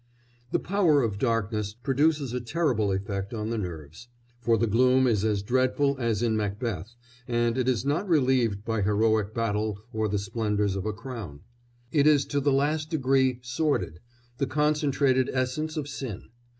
[0.51, 4.07] The Power of Darkness produces a terrible effect on the nerves,
[4.39, 6.95] for the gloom is as dreadful as in Macbeth,
[7.27, 11.41] and it is not relieved by heroic battle or the splendours of a crown;
[11.91, 13.99] it is to the last degree sordid
[14.39, 16.29] the concentrated essence of sin.